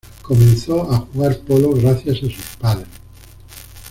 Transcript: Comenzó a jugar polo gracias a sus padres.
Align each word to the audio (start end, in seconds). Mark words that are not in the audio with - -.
Comenzó 0.23 0.91
a 0.91 0.97
jugar 1.01 1.37
polo 1.41 1.73
gracias 1.73 2.17
a 2.17 2.21
sus 2.21 2.33
padres. 2.59 2.87